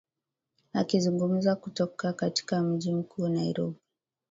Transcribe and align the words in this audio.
akizungumza 0.73 1.55
kutoka 1.55 2.13
katika 2.13 2.61
mji 2.61 2.93
mkuu 2.93 3.27
nairobi 3.29 3.77